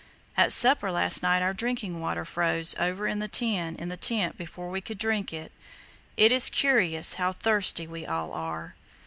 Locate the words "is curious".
6.31-7.13